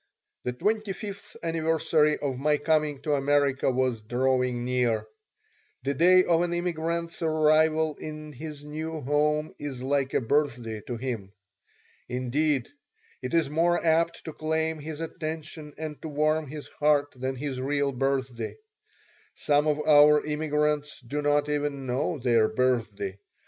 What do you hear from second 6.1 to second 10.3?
of an immigrant's arrival in his new home is like a